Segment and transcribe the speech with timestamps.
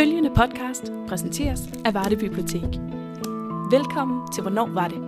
[0.00, 2.62] Følgende podcast præsenteres af Varde Bibliotek.
[3.70, 4.98] Velkommen til Hvornår var det?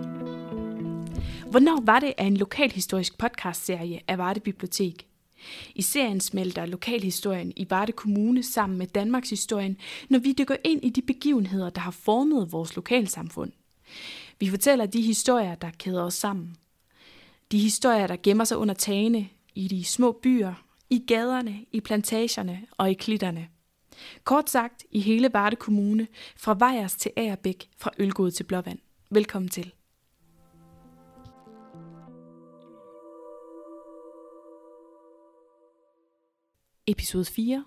[1.51, 5.07] Hvornår var det er en lokalhistorisk podcastserie af Varde Bibliotek.
[5.75, 9.77] I serien smelter lokalhistorien i Varde Kommune sammen med Danmarks historien,
[10.09, 13.51] når vi dykker ind i de begivenheder, der har formet vores lokalsamfund.
[14.39, 16.55] Vi fortæller de historier, der kæder os sammen.
[17.51, 20.53] De historier, der gemmer sig under tagene, i de små byer,
[20.89, 23.47] i gaderne, i plantagerne og i klitterne.
[24.23, 26.07] Kort sagt, i hele Varde Kommune,
[26.37, 28.79] fra Vejers til Agerbæk, fra Ølgod til Blåvand.
[29.09, 29.73] Velkommen til.
[36.87, 37.65] Episode 4.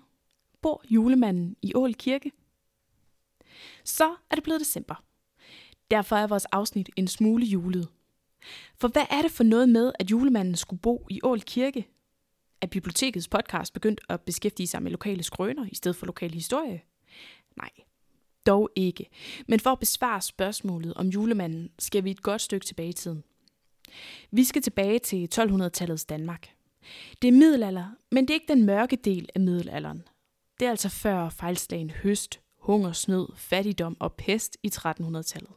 [0.61, 2.31] Bor julemanden i Ål Kirke?
[3.83, 5.03] Så er det blevet december.
[5.91, 7.87] Derfor er vores afsnit en smule julet.
[8.79, 11.87] For hvad er det for noget med, at julemanden skulle bo i Ål Kirke?
[12.61, 16.81] Er bibliotekets podcast begyndt at beskæftige sig med lokale skrøner i stedet for lokal historie?
[17.57, 17.69] Nej,
[18.45, 19.09] dog ikke.
[19.47, 23.23] Men for at besvare spørgsmålet om julemanden, skal vi et godt stykke tilbage i tiden.
[24.31, 26.49] Vi skal tilbage til 1200-tallets Danmark.
[27.21, 30.03] Det er middelalder, men det er ikke den mørke del af middelalderen.
[30.59, 35.51] Det er altså før fejlslagen høst, hungersnød, fattigdom og pest i 1300-tallet.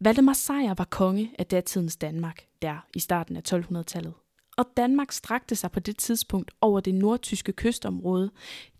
[0.00, 4.14] Valdemar Sejr var konge af datidens Danmark, der i starten af 1200-tallet.
[4.58, 8.30] Og Danmark strakte sig på det tidspunkt over det nordtyske kystområde,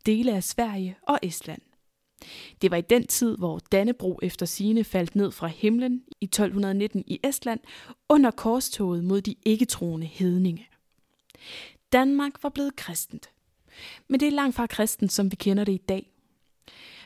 [0.07, 1.62] dele af Sverige og Estland.
[2.62, 7.05] Det var i den tid, hvor Dannebro efter sine faldt ned fra himlen i 1219
[7.06, 7.61] i Estland
[8.09, 10.69] under korstoget mod de ikke-troende hedninge.
[11.93, 13.31] Danmark var blevet kristent.
[14.09, 16.11] Men det er langt fra kristent, som vi kender det i dag.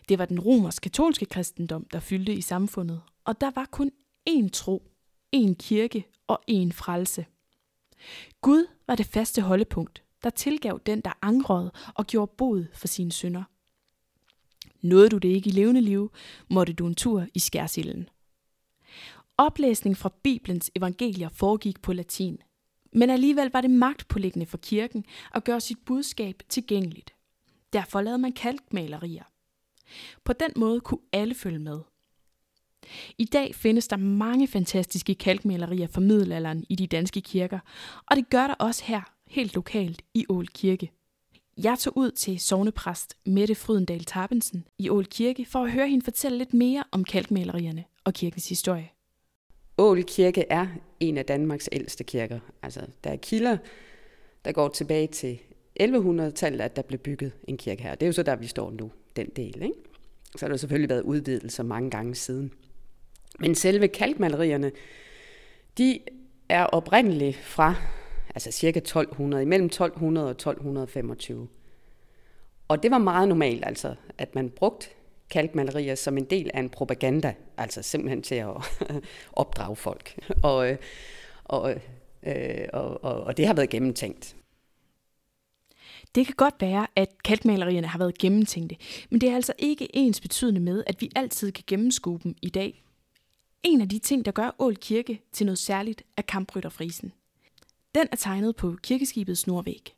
[0.09, 3.91] Det var den romersk-katolske kristendom, der fyldte i samfundet, og der var kun
[4.31, 4.83] én tro,
[5.37, 7.27] én kirke og én frelse.
[8.41, 13.12] Gud var det faste holdepunkt, der tilgav den, der angrede og gjorde bod for sine
[13.12, 13.42] synder.
[14.81, 16.12] Nåede du det ikke i levende liv,
[16.50, 18.09] måtte du en tur i skærsilden.
[19.38, 22.38] Oplæsning fra Bibelens evangelier foregik på latin,
[22.93, 27.15] men alligevel var det magtpålæggende for kirken at gøre sit budskab tilgængeligt.
[27.72, 29.25] Derfor lavede man kalkmalerier.
[30.25, 31.81] På den måde kunne alle følge med.
[33.19, 37.59] I dag findes der mange fantastiske kalkmalerier fra middelalderen i de danske kirker,
[38.10, 40.91] og det gør der også her, helt lokalt i Ål Kirke.
[41.56, 46.04] Jeg tog ud til sovnepræst Mette Frydendal Tarbensen i Ål Kirke for at høre hende
[46.04, 48.91] fortælle lidt mere om kalkmalerierne og kirkens historie.
[49.78, 50.66] Ål Kirke er
[51.00, 52.41] en af Danmarks ældste kirker.
[52.62, 53.56] Altså, der er kilder,
[54.44, 55.38] der går tilbage til
[55.81, 57.94] 1100-tallet, at der blev bygget en kirke her.
[57.94, 59.62] Det er jo så der, vi står nu, den del.
[59.62, 59.75] Ikke?
[60.37, 62.53] Så har der selvfølgelig været udvidelser mange gange siden.
[63.42, 64.72] Men selve kalkmalerierne,
[65.78, 65.98] de
[66.48, 67.75] er oprindeligt fra
[68.34, 71.48] altså cirka 1200, imellem 1200 og 1225.
[72.69, 74.88] Og det var meget normalt, altså, at man brugte
[75.31, 78.48] kalkmalerier som en del af en propaganda, altså simpelthen til at
[79.32, 80.19] opdrage folk.
[80.42, 80.76] Og, øh,
[81.44, 81.75] og,
[82.22, 84.36] øh, og, og, og det har været gennemtænkt.
[86.14, 88.76] Det kan godt være, at kalkmalerierne har været gennemtænkte,
[89.10, 92.48] men det er altså ikke ens betydende med, at vi altid kan gennemskue dem i
[92.48, 92.84] dag.
[93.62, 97.12] En af de ting, der gør Ål Kirke til noget særligt, er kamprytterfrisen.
[97.95, 99.95] Den er tegnet på kirkeskibets nordvæg.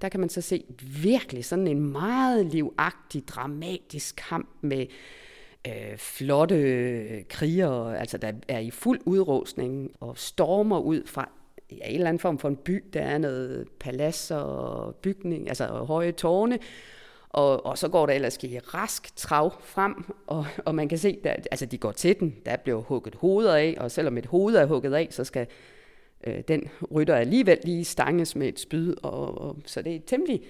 [0.00, 0.64] Der kan man så se
[1.02, 4.86] virkelig sådan en meget livagtig, dramatisk kamp med
[5.66, 11.30] øh, flotte øh, krigere, altså der er i fuld udrustning og stormer ud fra
[11.70, 12.84] ja, en eller anden form for en by.
[12.92, 16.58] Der er noget palads og bygning, altså høje tårne,
[17.34, 21.18] og, og så går der ellers i rask trav frem, og, og man kan se,
[21.24, 22.36] at altså de går til den.
[22.46, 25.46] Der bliver hugget hoveder af, og selvom et hoved er hugget af, så skal
[26.26, 28.94] øh, den rytter alligevel lige stanges med et spyd.
[29.02, 30.42] Og, og, så det er temmelig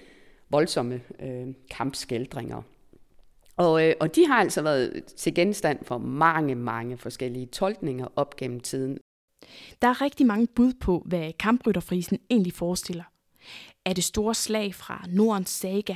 [0.49, 2.61] voldsomme øh, kampskældringer.
[3.57, 8.35] Og, øh, og de har altså været til genstand for mange, mange forskellige tolkninger op
[8.35, 8.97] gennem tiden.
[9.81, 13.03] Der er rigtig mange bud på, hvad kamprytterfrisen egentlig forestiller.
[13.85, 15.95] Er det store slag fra Nordens saga,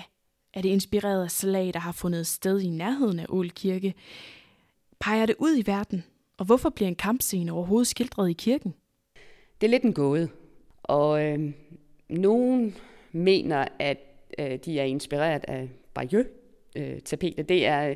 [0.53, 3.93] er det inspireret af slag, der har fundet sted i nærheden af Ål Kirke?
[4.99, 6.03] Peger det ud i verden?
[6.37, 8.73] Og hvorfor bliver en kampscene overhovedet skildret i kirken?
[9.61, 10.29] Det er lidt en gåde.
[10.83, 11.51] Og øh,
[12.09, 12.75] nogen
[13.11, 13.97] mener, at
[14.39, 17.39] øh, de er inspireret af Bayeux-tapetet.
[17.39, 17.93] Øh, det er...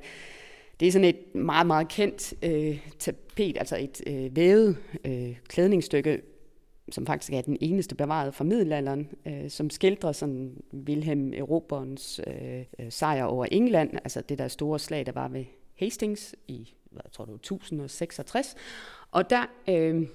[0.80, 6.22] Det er sådan et meget, meget kendt øh, tapet, altså et øh, vævet øh, klædningsstykke,
[6.92, 12.64] som faktisk er den eneste bevarede fra middelalderen, øh, som skildrer sådan Wilhelm Eroberens øh,
[12.80, 15.46] øh, sejr over England, altså det der store slag, der var ved
[15.80, 18.56] Hastings i, hvad tror du, 1066.
[19.12, 20.08] Og der, øh,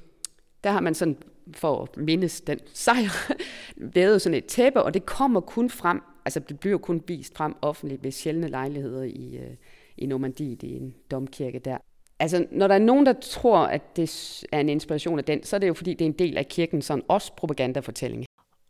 [0.65, 1.17] der har man sådan,
[1.53, 3.33] for at mindes den sejr,
[3.95, 7.55] vævet sådan et tæppe, og det kommer kun frem Altså det bliver kun vist frem
[7.63, 9.55] offentligt ved sjældne lejligheder i, øh,
[9.97, 11.79] i Normandiet i en domkirke der.
[12.21, 15.57] Altså, når der er nogen, der tror, at det er en inspiration af den, så
[15.57, 18.25] er det jo fordi, det er en del af kirken, sådan også propagandafortælling.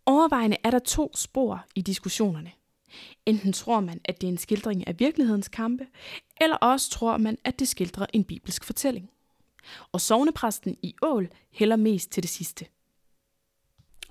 [0.06, 2.50] Overvejende er der to spor i diskussionerne.
[3.26, 5.86] Enten tror man, at det er en skildring af virkelighedens kampe,
[6.40, 9.10] eller også tror man, at det skildrer en bibelsk fortælling.
[9.92, 12.66] Og sovnepræsten i Ål hælder mest til det sidste.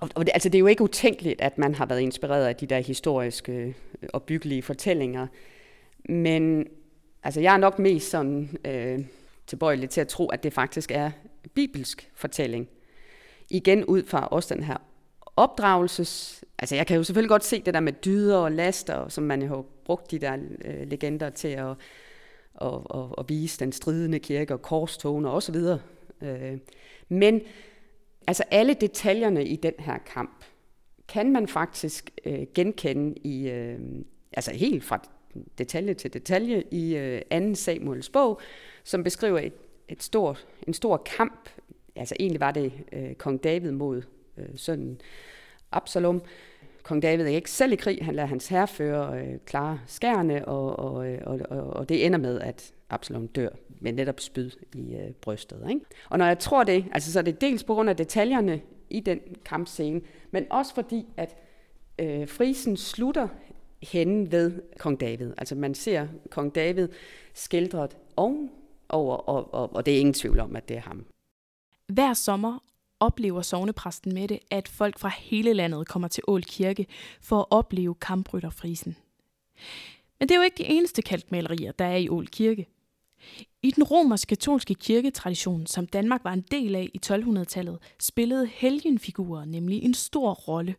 [0.00, 2.66] Og, det, altså, det er jo ikke utænkeligt, at man har været inspireret af de
[2.66, 5.26] der historiske øh, og byggelige fortællinger.
[6.08, 6.66] Men
[7.22, 9.04] altså, jeg er nok mest sådan øh,
[9.48, 11.10] tilbøjelig til at tro, at det faktisk er
[11.54, 12.68] bibelsk fortælling.
[13.50, 14.76] Igen ud fra også den her
[15.36, 16.44] opdragelses...
[16.58, 19.42] Altså jeg kan jo selvfølgelig godt se det der med dyder og laster, som man
[19.42, 21.68] jo har brugt de der øh, legender til at,
[22.60, 25.56] at, at, at vise den stridende kirke og korstogene osv.
[26.22, 26.58] Øh,
[27.08, 27.40] men
[28.26, 30.44] altså alle detaljerne i den her kamp
[31.08, 33.78] kan man faktisk øh, genkende i, øh,
[34.32, 35.00] altså helt fra
[35.58, 37.54] detalje til detalje i øh, 2.
[37.54, 38.40] Samuels bog,
[38.88, 39.52] som beskriver et,
[39.88, 41.48] et stort, en stor kamp.
[41.96, 44.02] Altså egentlig var det øh, kong David mod
[44.36, 45.00] øh, sønnen
[45.72, 46.22] Absalom.
[46.82, 50.78] Kong David er ikke selv i krig, han lader hans herrefører øh, klare skærne, og,
[50.78, 53.48] og, øh, og, og, og det ender med, at Absalom dør
[53.80, 55.66] med netop spyd i øh, brystet.
[55.68, 55.80] Ikke?
[56.10, 58.60] Og når jeg tror det, altså så er det dels på grund af detaljerne
[58.90, 60.00] i den kampscene,
[60.30, 61.36] men også fordi, at
[61.98, 63.28] øh, frisen slutter
[63.82, 65.32] hen ved kong David.
[65.38, 66.88] Altså man ser kong David
[67.34, 68.50] skildret oven
[68.88, 71.06] over, og, og, og det er ingen tvivl om, at det er ham.
[71.88, 72.58] Hver sommer
[73.00, 76.86] oplever sovnepræsten med det, at folk fra hele landet kommer til Ål Kirke
[77.20, 78.96] for at opleve kamprytterfrisen.
[80.18, 82.66] Men det er jo ikke de eneste kalkmalerier, der er i Ål Kirke.
[83.62, 89.82] I den romersk-katolske kirketradition, som Danmark var en del af i 1200-tallet, spillede helgenfigurer nemlig
[89.82, 90.74] en stor rolle.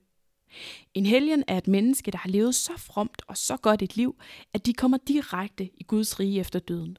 [0.94, 4.16] En helgen er et menneske, der har levet så fromt og så godt et liv,
[4.54, 6.98] at de kommer direkte i Guds rige efter døden.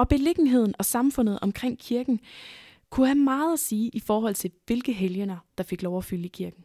[0.00, 2.20] Og beliggenheden og samfundet omkring kirken
[2.90, 6.24] kunne have meget at sige i forhold til, hvilke helgener, der fik lov at fylde
[6.24, 6.64] i kirken.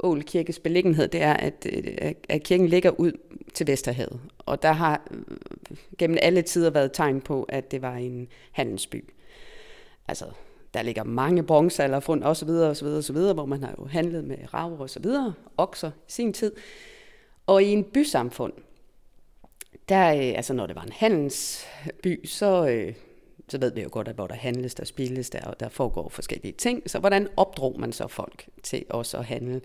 [0.00, 3.12] Ål Kirkes beliggenhed, det er, at, øh, at kirken ligger ud
[3.54, 4.20] til Vesterhavet.
[4.38, 9.04] Og der har øh, gennem alle tider været tegn på, at det var en handelsby.
[10.08, 10.24] Altså,
[10.74, 13.46] der ligger mange bronzealder fund og så videre, og så videre, og så videre, hvor
[13.46, 16.52] man har jo handlet med rav og så videre, okser i sin tid.
[17.46, 18.52] Og i en bysamfund,
[19.88, 22.94] der, øh, altså når det var en handelsby, så, øh,
[23.48, 26.52] så ved vi jo godt, at hvor der handles, der spilles, der, der foregår forskellige
[26.52, 26.90] ting.
[26.90, 29.60] Så hvordan opdrog man så folk til også at handle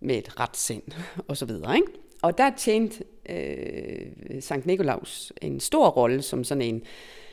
[0.00, 0.82] med et retssind
[1.28, 1.92] og så videre, ikke?
[2.22, 6.82] Og der tjente øh, Sankt Nikolaus en stor rolle som sådan en,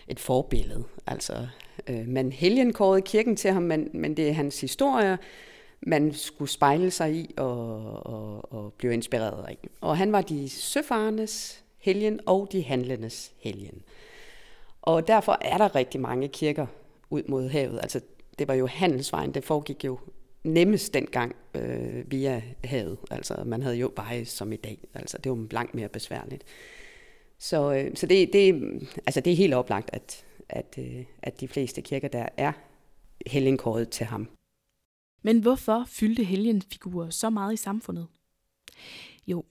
[0.07, 0.83] et forbillede.
[1.07, 1.47] Altså,
[1.87, 5.17] øh, man helgenkårede kirken til ham, men, men det er hans historie,
[5.81, 9.57] man skulle spejle sig i og, og, og blive inspireret af.
[9.81, 13.81] Og han var de søfarendes helgen og de handlendes helgen.
[14.81, 16.67] Og derfor er der rigtig mange kirker
[17.09, 17.79] ud mod havet.
[17.81, 18.01] Altså,
[18.39, 19.99] det var jo handelsvejen, det foregik jo
[20.43, 22.97] nemmest dengang øh, via havet.
[23.11, 24.79] Altså, man havde jo veje som i dag.
[24.93, 26.43] Altså, det var langt mere besværligt.
[27.37, 28.53] Så, øh, så det, det,
[29.05, 32.51] altså, det er helt oplagt, at, at, øh, at de fleste kirker der er
[33.27, 34.27] helgenkåret til ham.
[35.23, 38.07] Men hvorfor fyldte helgenfigurer så meget i samfundet?
[39.27, 39.43] Jo,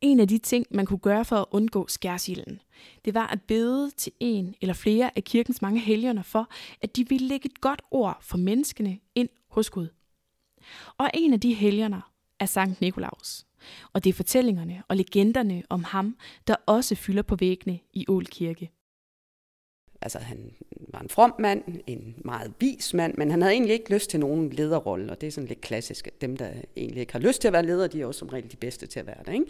[0.00, 2.60] en af de ting, man kunne gøre for at undgå skærsilden,
[3.04, 6.48] det var at bede til en eller flere af kirkens mange helgener for,
[6.80, 9.88] at de ville lægge et godt ord for menneskene ind hos Gud.
[10.98, 13.46] Og en af de helgener er Sankt Nikolaus.
[13.92, 18.26] Og det er fortællingerne og legenderne om ham, der også fylder på væggene i Ål
[18.26, 18.70] Kirke.
[20.02, 20.52] Altså han
[20.88, 24.20] var en from mand, en meget vis mand, men han havde egentlig ikke lyst til
[24.20, 26.08] nogen lederrolle, og det er sådan lidt klassisk.
[26.20, 28.52] Dem, der egentlig ikke har lyst til at være leder, de er også som regel
[28.52, 29.32] de bedste til at være det.
[29.32, 29.46] Ikke?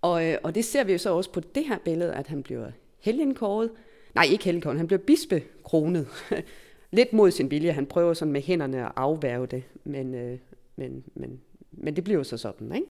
[0.00, 2.42] Og, øh, og det ser vi jo så også på det her billede, at han
[2.42, 3.70] bliver helgenkåret.
[4.14, 6.08] Nej, ikke helgenkåret, han bliver bispekronet.
[6.92, 7.72] lidt mod sin vilje.
[7.72, 10.38] Han prøver sådan med hænderne at afværge det, men, øh,
[10.76, 11.40] men, men,
[11.72, 12.86] men det bliver jo så sådan, ikke?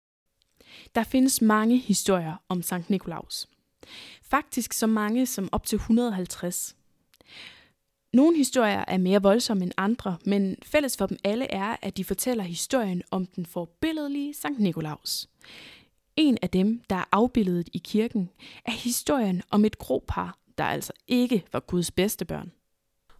[0.95, 3.47] Der findes mange historier om Sankt Nikolaus.
[4.23, 6.75] Faktisk så mange som op til 150.
[8.13, 12.03] Nogle historier er mere voldsomme end andre, men fælles for dem alle er, at de
[12.03, 15.29] fortæller historien om den forbilledelige Sankt Nikolaus.
[16.15, 18.29] En af dem, der er afbildet i kirken,
[18.65, 22.51] er historien om et gropar, der altså ikke var Guds bedste børn.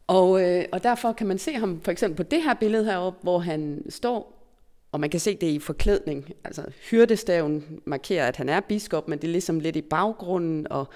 [0.07, 3.19] Og, øh, og derfor kan man se ham for eksempel på det her billede heroppe,
[3.23, 4.38] hvor han står
[4.91, 6.33] og man kan se det i forklædning.
[6.43, 10.87] Altså hyrdestaven markerer, at han er biskop, men det er ligesom lidt i baggrunden, og,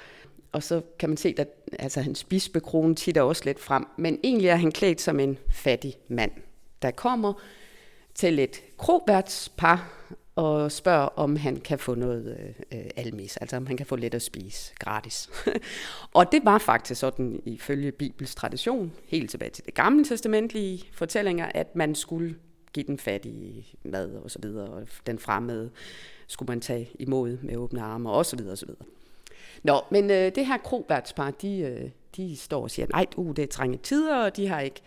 [0.51, 1.47] og så kan man se, at
[1.79, 3.85] altså, hans bispekrone titter også lidt frem.
[3.97, 6.31] Men egentlig er han klædt som en fattig mand,
[6.81, 7.33] der kommer
[8.15, 10.03] til et kroværtspar,
[10.35, 14.13] og spørger, om han kan få noget øh, almis, altså om han kan få lidt
[14.13, 15.29] at spise gratis.
[16.13, 21.45] og det var faktisk sådan, ifølge Bibels tradition, helt tilbage til det gamle testamentlige fortællinger,
[21.45, 22.35] at man skulle
[22.73, 25.69] give den fattige mad og så videre, og den fremmede
[26.27, 28.85] skulle man tage imod med åbne arme og så videre og så videre.
[29.63, 33.43] Nå, men øh, det her krogværtspar, de, øh, de står og siger, nej, uh, det
[33.43, 34.81] er trænge tider, og de har ikke,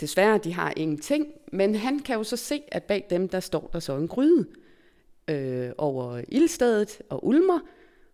[0.00, 3.70] desværre, de har ingenting, men han kan jo så se, at bag dem, der står
[3.72, 4.46] der så en gryde
[5.28, 7.58] øh, over ildstedet og ulmer,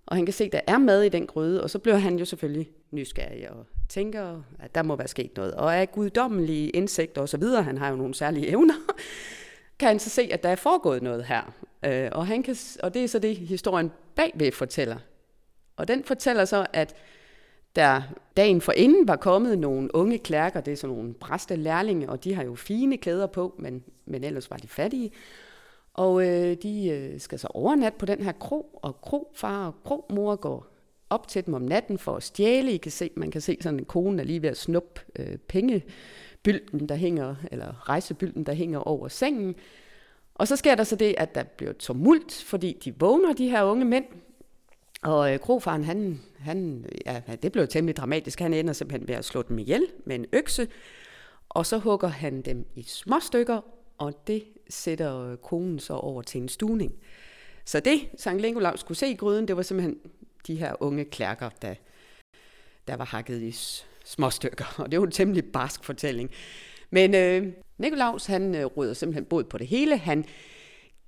[0.06, 2.18] og han kan se, at der er mad i den gryde, og så bliver han
[2.18, 5.54] jo selvfølgelig nysgerrig og tænker, at der må være sket noget.
[5.54, 8.74] Og af guddommelige indsigt og så videre, han har jo nogle særlige evner,
[9.78, 11.54] kan han så se, at der er foregået noget her.
[11.84, 14.96] Øh, og, han kan, og det er så det, historien bagved fortæller.
[15.76, 16.94] Og den fortæller så, at
[17.76, 18.02] der
[18.36, 22.24] dagen for inden var kommet nogle unge klærker, det er sådan nogle bræste lærlinge, og
[22.24, 25.10] de har jo fine klæder på, men, men ellers var de fattige.
[25.94, 30.36] Og øh, de øh, skal så overnatte på den her kro, og krofar og kromor
[30.36, 30.75] går
[31.10, 32.72] op til dem om natten for at stjæle.
[32.72, 35.38] I kan se, man kan se sådan en kone er lige ved at snuppe øh,
[35.38, 39.54] pengebylden, der hænger, eller rejsebylden, der hænger over sengen.
[40.34, 43.62] Og så sker der så det, at der bliver tumult, fordi de vågner, de her
[43.64, 44.04] unge mænd.
[45.02, 48.40] Og øh, krofaren, han, han, ja, det blev temmelig dramatisk.
[48.40, 50.68] Han ender simpelthen ved at slå dem ihjel med en økse.
[51.48, 53.60] Og så hugger han dem i små stykker,
[53.98, 56.92] og det sætter øh, konen så over til en stuning.
[57.64, 59.98] Så det, Sankt Lingolaus skulle se i gryden, det var simpelthen
[60.46, 61.74] de her unge klærker, der,
[62.88, 63.52] der var hakket i
[64.04, 64.74] små stykker.
[64.78, 66.30] Og det var en temmelig barsk fortælling.
[66.90, 69.98] Men øh, Nikolaus, han øh, rydder simpelthen bod på det hele.
[69.98, 70.24] Han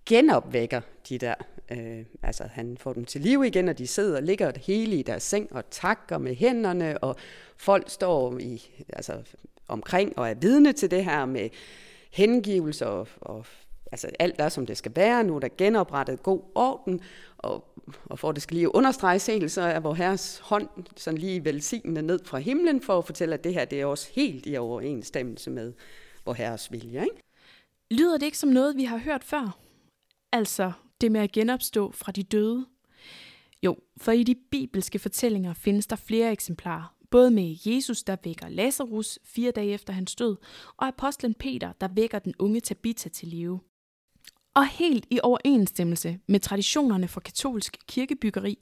[0.07, 1.35] genopvækker de der,
[1.71, 4.97] øh, altså han får dem til live igen, og de sidder og ligger det hele
[4.97, 7.16] i deres seng og takker med hænderne, og
[7.57, 9.23] folk står i, altså,
[9.68, 11.50] omkring og er vidne til det her med
[12.11, 13.47] hengivelse og, og
[13.92, 15.25] altså alt er, som det skal være.
[15.25, 17.00] Nu er der genoprettet god orden,
[17.38, 17.64] og,
[18.04, 21.45] og for at det skal lige understreges helt, så er vor herres hånd sådan lige
[21.45, 24.57] velsignende ned fra himlen for at fortælle, at det her det er også helt i
[24.57, 25.73] overensstemmelse med
[26.25, 27.02] vor herres vilje.
[27.02, 27.23] Ikke?
[27.90, 29.59] Lyder det ikke som noget, vi har hørt før?
[30.33, 32.66] Altså det med at genopstå fra de døde?
[33.62, 38.49] Jo, for i de bibelske fortællinger findes der flere eksemplarer, både med Jesus, der vækker
[38.49, 40.37] Lazarus fire dage efter hans død,
[40.76, 43.61] og apostlen Peter, der vækker den unge Tabitha til live.
[44.58, 48.58] Og helt i overensstemmelse med traditionerne for katolsk kirkebyggeri,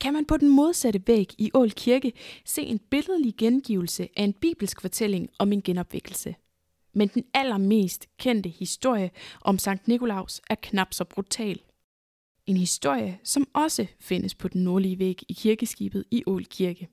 [0.00, 2.12] kan man på den modsatte væg i Ål Kirke
[2.44, 6.34] se en billedlig gengivelse af en bibelsk fortælling om en genopvækkelse.
[6.94, 11.60] Men den allermest kendte historie om Sankt Nikolaus er knap så brutal.
[12.46, 16.88] En historie, som også findes på den nordlige væg i kirkeskibet i Ål Kirke.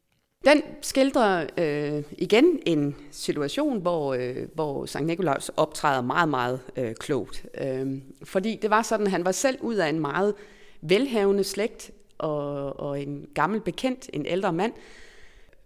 [0.46, 6.96] Den skildrer øh, igen en situation, hvor, øh, hvor Sankt Nikolaus optræder meget, meget øh,
[6.96, 7.46] klogt.
[7.62, 10.34] Øh, fordi det var sådan, at han var selv ud af en meget
[10.82, 14.74] velhavende slægt, og, og en gammel bekendt, en ældre mand,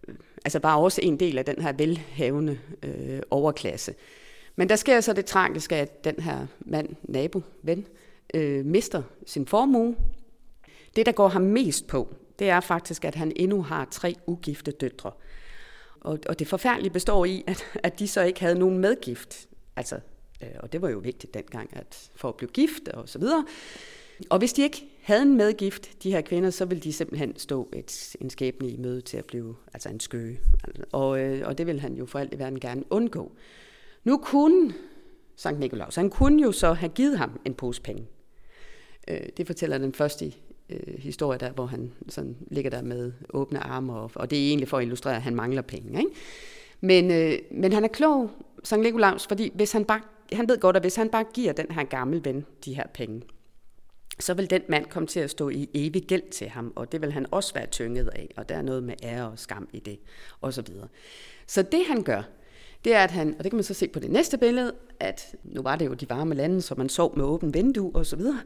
[0.08, 3.94] øh, altså bare også en del af den her velhavende øh, overklasse.
[4.56, 7.86] Men der sker så det tragiske, at den her mand, nabo, ven,
[8.34, 9.96] øh, mister sin formue.
[10.96, 14.70] Det, der går ham mest på, det er faktisk, at han endnu har tre ugifte
[14.70, 15.12] døtre.
[16.00, 19.48] Og, og det forfærdelige består i, at, at de så ikke havde nogen medgift.
[19.76, 20.00] Altså,
[20.42, 23.46] øh, og det var jo vigtigt dengang, at for at blive gift og så videre.
[24.30, 27.68] Og hvis de ikke havde en medgift, de her kvinder, så ville de simpelthen stå
[27.72, 30.40] et, en skæbne i møde til at blive altså en skøge.
[30.92, 33.32] Og, øh, og det ville han jo for alt i verden gerne undgå.
[34.04, 34.74] Nu kunne
[35.40, 38.06] Sankt Nikolaus, han kunne jo så have givet ham en pose penge.
[39.08, 40.32] Øh, det fortæller den første
[40.70, 44.48] øh, historie der, hvor han sådan ligger der med åbne arme, og, og det er
[44.48, 45.98] egentlig for at illustrere, at han mangler penge.
[45.98, 46.10] Ikke?
[46.80, 48.30] Men, øh, men han er klog,
[48.64, 50.00] Sankt Nikolaus, fordi hvis han, bare,
[50.32, 53.22] han ved godt, at hvis han bare giver den her gamle ven de her penge,
[54.18, 57.00] så vil den mand komme til at stå i evig gæld til ham, og det
[57.00, 59.78] vil han også være tynget af, og der er noget med ære og skam i
[59.78, 59.98] det,
[60.40, 60.88] og så videre.
[61.46, 62.22] Så det han gør,
[62.84, 65.36] det er, at han, og det kan man så se på det næste billede, at
[65.44, 68.16] nu var det jo de varme lande, så man sov med åben vindue og så
[68.16, 68.40] videre.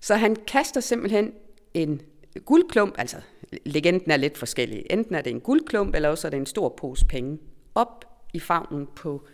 [0.00, 1.32] Så han kaster simpelthen
[1.74, 2.02] en
[2.44, 3.16] guldklump, altså
[3.64, 4.86] legenden er lidt forskellig.
[4.90, 7.38] Enten er det en guldklump, eller også er det en stor pose penge
[7.74, 9.26] op i favnen på,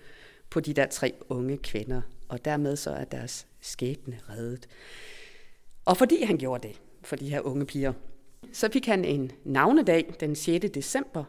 [0.51, 2.03] på de der tre unge kvinder.
[2.29, 4.67] Og dermed så er deres skæbne reddet.
[5.85, 7.93] Og fordi han gjorde det for de her unge piger,
[8.53, 10.67] så fik han en navnedag den 6.
[10.75, 11.25] december,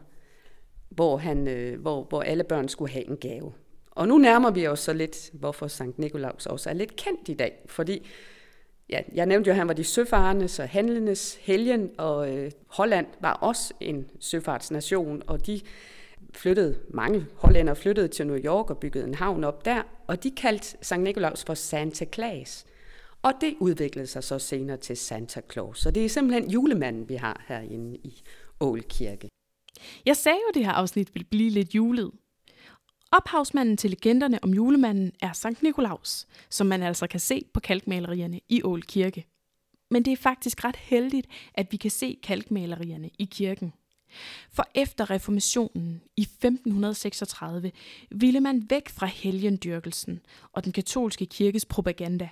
[0.89, 3.53] hvor, han, øh, hvor, hvor alle børn skulle have en gave.
[3.91, 7.33] Og nu nærmer vi os så lidt, hvorfor Sankt Nikolaus også er lidt kendt i
[7.33, 8.07] dag, fordi
[8.89, 13.07] ja, jeg nævnte jo, at han var de søfarendes og handlendes helgen, og øh, Holland
[13.21, 15.61] var også en søfartsnation, og de
[16.33, 20.31] flyttede, mange hollænder flyttede til New York og byggede en havn op der, og de
[20.31, 20.97] kaldte St.
[20.97, 22.65] Nikolaus for Santa Claus.
[23.21, 25.81] Og det udviklede sig så senere til Santa Claus.
[25.81, 28.21] Så det er simpelthen julemanden, vi har herinde i
[28.61, 29.29] Ål Kirke.
[30.05, 32.11] Jeg sagde jo, at det her afsnit ville blive lidt julet.
[33.17, 38.39] Ophavsmanden til legenderne om julemanden er Sankt Nikolaus, som man altså kan se på kalkmalerierne
[38.49, 39.25] i Ål Kirke.
[39.91, 43.73] Men det er faktisk ret heldigt, at vi kan se kalkmalerierne i kirken.
[44.49, 47.71] For efter reformationen i 1536
[48.11, 50.19] ville man væk fra helgendyrkelsen
[50.53, 52.29] og den katolske kirkes propaganda.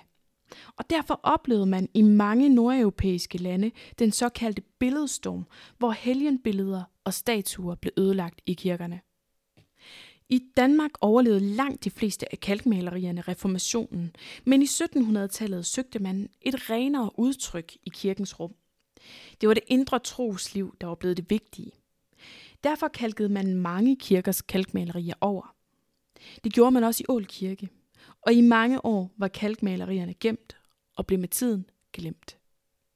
[0.76, 5.46] Og derfor oplevede man i mange nordeuropæiske lande den såkaldte billedstorm,
[5.78, 9.00] hvor helgenbilleder og statuer blev ødelagt i kirkerne.
[10.28, 16.70] I Danmark overlevede langt de fleste af kalkmalerierne reformationen, men i 1700-tallet søgte man et
[16.70, 18.54] renere udtryk i kirkens rum.
[19.40, 21.72] Det var det indre trosliv, der var blevet det vigtige.
[22.64, 25.54] Derfor kalkede man mange kirkers kalkmalerier over.
[26.44, 27.68] Det gjorde man også i Ål Kirke,
[28.22, 30.56] og i mange år var kalkmalerierne gemt
[30.96, 32.36] og blev med tiden glemt.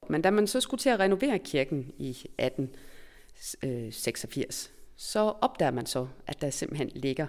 [0.08, 6.06] Men da man så skulle til at renovere kirken i 1886, så opdager man så,
[6.26, 7.26] at der simpelthen ligger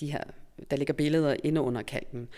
[0.00, 0.24] de her,
[0.70, 2.28] der ligger billeder inde under kalken.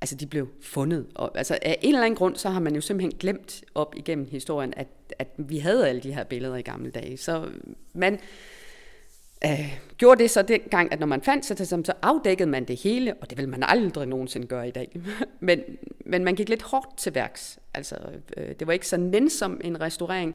[0.00, 1.06] Altså de blev fundet.
[1.14, 4.28] Og, altså af en eller anden grund, så har man jo simpelthen glemt op igennem
[4.30, 7.16] historien, at, at vi havde alle de her billeder i gamle dage.
[7.16, 7.48] Så
[7.92, 8.20] man
[9.44, 12.76] øh, gjorde det så dengang, at når man fandt sig til så afdækkede man det
[12.76, 15.00] hele, og det vil man aldrig nogensinde gøre i dag.
[15.40, 15.60] men,
[16.06, 17.58] men man gik lidt hårdt til værks.
[17.74, 17.96] Altså,
[18.36, 20.34] øh, det var ikke så nænsom en restaurering.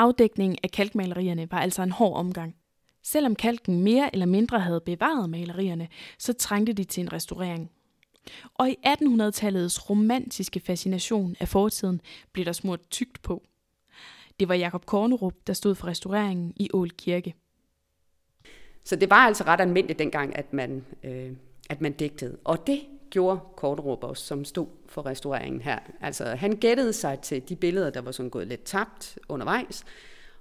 [0.00, 2.56] Afdækningen af kalkmalerierne var altså en hård omgang.
[3.02, 5.88] Selvom kalken mere eller mindre havde bevaret malerierne,
[6.18, 7.70] så trængte de til en restaurering.
[8.54, 12.00] Og i 1800-tallets romantiske fascination af fortiden
[12.32, 13.42] blev der smurt tygt på.
[14.40, 17.34] Det var Jakob Kornerup, der stod for restaureringen i Ål Kirke.
[18.84, 21.32] Så det var altså ret almindeligt dengang, at man, øh,
[21.70, 22.38] at man digtede.
[22.44, 22.80] Og det
[23.10, 25.78] gjorde Kortrup også, som stod for restaureringen her.
[26.00, 29.84] Altså han gættede sig til de billeder, der var sådan gået lidt tabt undervejs,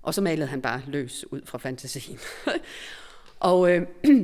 [0.02, 2.20] og så malede han bare løs ud fra fantasien.
[3.40, 3.88] og, øh,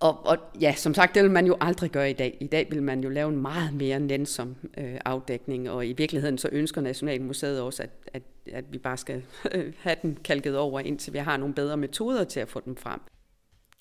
[0.00, 2.36] og, og ja, som sagt, det vil man jo aldrig gøre i dag.
[2.40, 6.38] I dag vil man jo lave en meget mere nænsom øh, afdækning, og i virkeligheden
[6.38, 9.22] så ønsker Nationalmuseet også, at, at, at vi bare skal
[9.84, 13.00] have den kalket over, indtil vi har nogle bedre metoder til at få dem frem.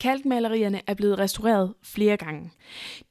[0.02, 2.52] Kalkmalerierne er blevet restaureret flere gange.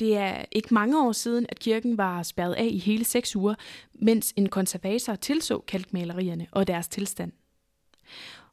[0.00, 3.54] Det er ikke mange år siden, at kirken var spærret af i hele seks uger,
[3.94, 7.32] mens en konservator tilså kalkmalerierne og deres tilstand.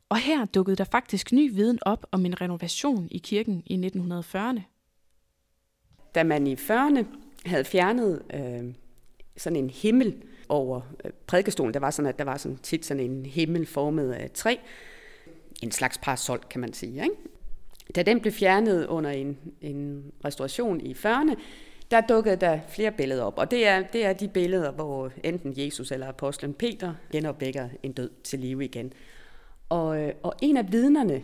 [0.10, 4.62] Og her dukkede der faktisk ny viden op om en renovation i kirken i 1940'erne.
[6.15, 7.06] Da man i 40'erne
[7.45, 8.73] havde fjernet øh,
[9.38, 13.04] sådan en himmel over øh, prædikestolen, der var sådan, at der var sådan tit sådan
[13.12, 14.56] en himmel formet af træ,
[15.63, 17.04] en slags parasol, kan man sige.
[17.04, 17.15] Ikke?
[17.95, 21.36] Da den blev fjernet under en, en restauration i 40'erne,
[21.91, 23.38] der dukkede der flere billeder op.
[23.38, 27.91] Og det er, det er de billeder, hvor enten Jesus eller apostlen Peter genopvækker en
[27.91, 28.93] død til live igen.
[29.69, 31.23] Og, øh, og en af vidnerne,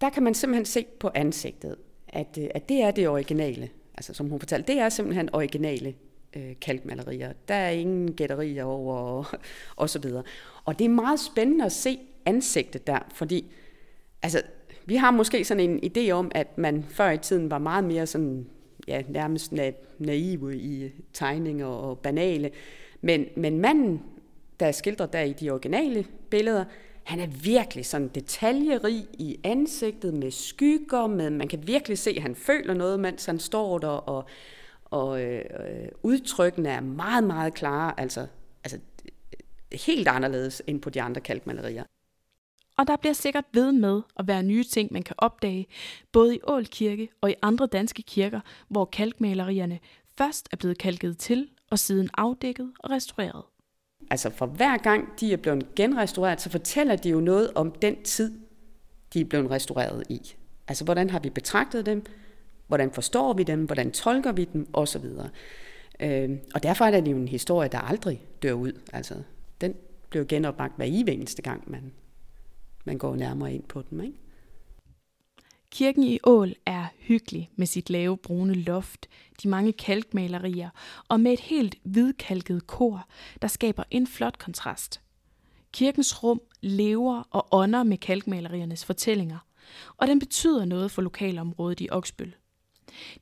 [0.00, 1.76] der kan man simpelthen se på ansigtet,
[2.08, 3.70] at, øh, at det er det originale.
[3.94, 5.94] Altså som hun fortalte, det er simpelthen originale
[6.36, 7.32] øh, kalkmalerier.
[7.48, 9.26] Der er ingen gætterier over og,
[9.76, 10.22] og så videre.
[10.64, 13.52] Og det er meget spændende at se ansigtet der, fordi
[14.22, 14.42] altså,
[14.86, 18.06] vi har måske sådan en idé om, at man før i tiden var meget mere
[18.06, 18.46] sådan,
[18.88, 22.50] ja, nærmest na- naive i tegninger og banale.
[23.00, 24.02] Men, men manden,
[24.60, 26.64] der er skildret der i de originale billeder,
[27.02, 32.22] han er virkelig sådan detaljerig i ansigtet med skygger, med, man kan virkelig se, at
[32.22, 34.24] han føler noget, mens han står der, og,
[34.84, 35.44] og øh,
[36.02, 38.26] udtrykkene er meget, meget klare, altså,
[38.64, 38.78] altså
[39.72, 41.84] helt anderledes end på de andre kalkmalerier.
[42.78, 45.66] Og der bliver sikkert ved med at være nye ting, man kan opdage,
[46.12, 49.78] både i Ål Kirke og i andre danske kirker, hvor kalkmalerierne
[50.18, 53.42] først er blevet kalket til og siden afdækket og restaureret.
[54.10, 58.02] Altså for hver gang de er blevet genrestaureret, så fortæller de jo noget om den
[58.02, 58.32] tid,
[59.14, 60.34] de er blevet restaureret i.
[60.68, 62.04] Altså hvordan har vi betragtet dem,
[62.66, 65.04] hvordan forstår vi dem, hvordan tolker vi dem osv.
[66.00, 68.72] Øh, og derfor er det jo en historie, der aldrig dør ud.
[68.92, 69.14] Altså
[69.60, 69.74] den
[70.10, 71.92] bliver genopbagt hver eneste gang, man,
[72.84, 74.00] man går nærmere ind på dem.
[74.00, 74.18] Ikke?
[75.70, 79.08] Kirken i Ål er hyggelig med sit lave brune loft,
[79.42, 80.70] de mange kalkmalerier
[81.08, 83.08] og med et helt hvidkalket kor,
[83.42, 85.00] der skaber en flot kontrast.
[85.72, 89.38] Kirkens rum lever og ånder med kalkmaleriernes fortællinger,
[89.96, 92.34] og den betyder noget for lokalområdet i Oksbøl.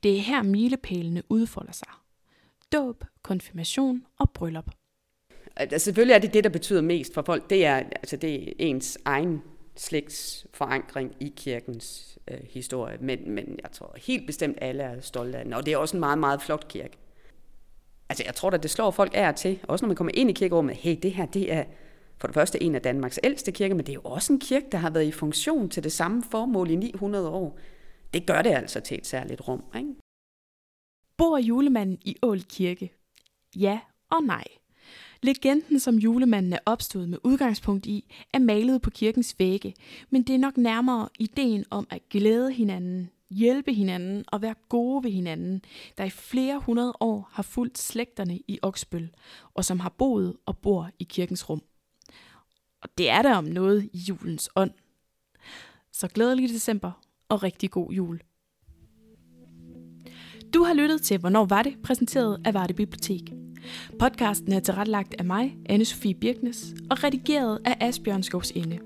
[0.03, 1.91] Det er her milepælene udfolder sig.
[2.71, 4.71] Dåb, konfirmation og bryllup.
[5.55, 7.49] Altså, selvfølgelig er det det, der betyder mest for folk.
[7.49, 9.41] Det er, altså, det er ens egen
[9.75, 15.43] slægtsforankring i kirkens øh, historie, men, men jeg tror helt bestemt alle er stolte af
[15.43, 16.97] den, og det er også en meget, meget flot kirke.
[18.09, 20.33] Altså jeg tror at det slår folk af til, også når man kommer ind i
[20.33, 21.63] kirkerummet, hey, det her, det er
[22.17, 24.65] for det første en af Danmarks ældste kirker, men det er jo også en kirke,
[24.71, 27.59] der har været i funktion til det samme formål i 900 år.
[28.13, 29.95] Det gør det altså til et særligt rum, ikke?
[31.17, 32.93] Bor julemanden i Ål Kirke?
[33.55, 33.79] Ja
[34.11, 34.43] og nej.
[35.23, 39.73] Legenden, som julemanden er opstået med udgangspunkt i, er malet på kirkens vægge,
[40.09, 45.03] men det er nok nærmere ideen om at glæde hinanden, hjælpe hinanden og være gode
[45.03, 45.61] ved hinanden,
[45.97, 49.09] der i flere hundrede år har fulgt slægterne i Oksbøl,
[49.53, 51.61] og som har boet og bor i kirkens rum.
[52.81, 54.71] Og det er der om noget i julens ånd.
[55.93, 56.91] Så glædelig december
[57.29, 58.21] og rigtig god jul.
[60.53, 61.81] Du har lyttet til Hvornår var det?
[61.83, 63.40] præsenteret af Varde Bibliotek.
[63.99, 68.79] Podcasten er tilrettelagt af mig, anne Sofie Birknes, og redigeret af Asbjørn Skovsinde.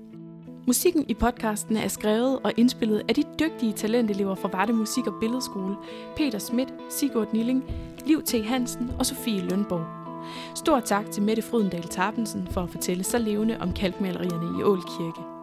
[0.66, 5.14] Musikken i podcasten er skrevet og indspillet af de dygtige talentelever fra Varde Musik- og
[5.20, 5.76] Billedskole,
[6.16, 7.64] Peter Schmidt, Sigurd Nilling,
[8.06, 8.34] Liv T.
[8.44, 9.86] Hansen og Sofie Lønborg.
[10.54, 14.82] Stor tak til Mette Frydendal Tarpensen for at fortælle så levende om kalkmalerierne i Ål
[14.82, 15.35] Kirke.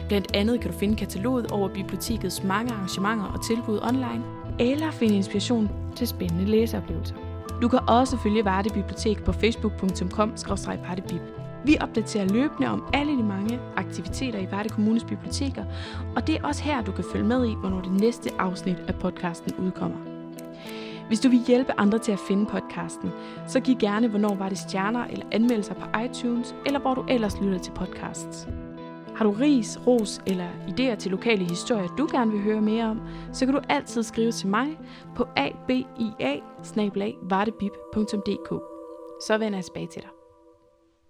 [0.07, 4.23] Blandt andet kan du finde kataloget over bibliotekets mange arrangementer og tilbud online,
[4.59, 7.15] eller finde inspiration til spændende læseoplevelser.
[7.61, 11.44] Du kan også følge Varde Bibliotek på facebook.com-vardebib.
[11.65, 15.65] Vi opdaterer løbende om alle de mange aktiviteter i Varde Kommunes biblioteker,
[16.15, 18.95] og det er også her, du kan følge med i, hvornår det næste afsnit af
[18.95, 19.97] podcasten udkommer.
[21.07, 23.11] Hvis du vil hjælpe andre til at finde podcasten,
[23.47, 27.41] så giv gerne Hvornår var det stjerner eller anmeldelser på iTunes, eller hvor du ellers
[27.41, 28.47] lytter til podcasts.
[29.15, 33.01] Har du ris, ros eller idéer til lokale historier, du gerne vil høre mere om,
[33.33, 34.79] så kan du altid skrive til mig
[35.15, 36.39] på abia
[39.21, 40.14] Så vender jeg tilbage til dig.